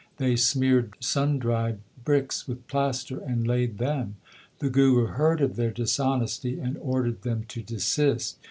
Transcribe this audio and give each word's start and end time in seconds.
They 0.17 0.35
smeared 0.35 0.95
sun 0.99 1.37
dried 1.37 1.77
bricks 2.03 2.47
with 2.47 2.65
plaster 2.65 3.19
and 3.19 3.45
laid 3.45 3.77
them. 3.77 4.15
The 4.57 4.71
Guru 4.71 5.05
heard 5.05 5.41
of 5.41 5.57
their 5.57 5.69
dishonesty 5.69 6.59
and 6.59 6.75
ordered 6.79 7.21
them 7.21 7.43
to 7.49 7.61
desist. 7.61 8.39